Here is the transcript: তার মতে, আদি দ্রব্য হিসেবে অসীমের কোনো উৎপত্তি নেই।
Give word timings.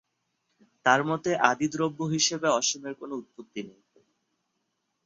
তার 0.85 1.01
মতে, 1.09 1.31
আদি 1.49 1.67
দ্রব্য 1.73 1.99
হিসেবে 2.15 2.47
অসীমের 2.59 2.93
কোনো 2.95 3.13
উৎপত্তি 3.15 3.61
নেই। 3.67 3.81